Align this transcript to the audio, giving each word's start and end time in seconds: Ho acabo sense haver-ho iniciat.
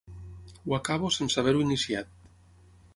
Ho 0.67 0.75
acabo 0.77 1.11
sense 1.19 1.39
haver-ho 1.43 1.63
iniciat. 1.67 2.13